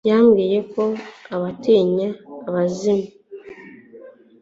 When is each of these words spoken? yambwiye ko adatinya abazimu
yambwiye 0.09 0.59
ko 0.73 0.83
adatinya 1.35 2.07
abazimu 2.47 3.07